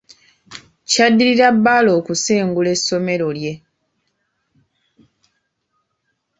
[0.89, 3.53] Kyaddirira Bbaale okusengula essomero lye